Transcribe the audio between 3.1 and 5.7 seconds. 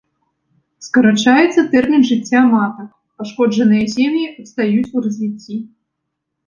пашкоджаныя сем'і адстаюць ў развіцці.